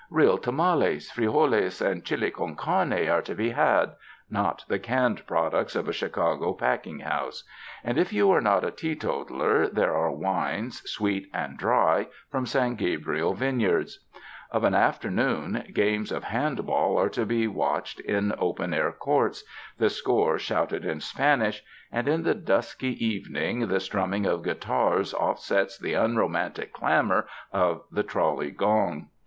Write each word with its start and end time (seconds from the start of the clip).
Real 0.09 0.39
tamales, 0.39 1.11
frijoles 1.11 1.79
and 1.79 2.03
chili 2.03 2.31
con 2.31 2.55
came 2.55 2.91
are 3.07 3.21
to 3.21 3.35
be 3.35 3.51
had— 3.51 3.91
not 4.41 4.65
the 4.67 4.79
canned 4.79 5.27
products 5.27 5.75
of 5.75 5.87
a 5.87 5.93
Chicago 5.93 6.53
packing 6.53 7.01
house; 7.01 7.43
and, 7.83 7.99
if 7.99 8.11
you 8.11 8.31
are 8.31 8.41
not 8.41 8.63
a 8.63 8.71
teetotaler, 8.71 9.67
there 9.67 9.93
are 9.95 10.09
wines, 10.11 10.81
sweet 10.89 11.29
and 11.35 11.55
dry, 11.55 12.07
from 12.31 12.47
San 12.47 12.73
Gabriel 12.73 13.35
vineyards. 13.35 13.99
Of 14.49 14.63
an 14.63 14.73
after 14.73 15.11
noon, 15.11 15.65
games 15.71 16.11
of 16.11 16.23
hand 16.23 16.65
ball 16.65 16.97
are 16.97 17.09
to 17.09 17.23
be 17.23 17.47
watched 17.47 17.99
in 17.99 18.33
open 18.39 18.73
air 18.73 18.91
courts, 18.91 19.43
the 19.77 19.91
score 19.91 20.39
shouted 20.39 20.83
in 20.83 20.99
Spanish; 20.99 21.61
and 21.91 22.07
in 22.07 22.23
the 22.23 22.33
dusky 22.33 23.05
evening 23.05 23.67
the 23.67 23.79
strumming 23.79 24.25
of 24.25 24.41
guitars 24.43 25.13
offsets 25.13 25.77
the 25.77 25.93
unromantic 25.93 26.73
clamor 26.73 27.27
of 27.53 27.83
the 27.91 28.01
trolley 28.01 28.49
gong. 28.49 29.09